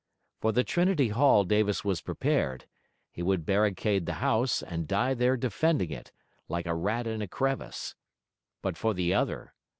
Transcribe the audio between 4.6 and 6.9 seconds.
and die there defending it, like a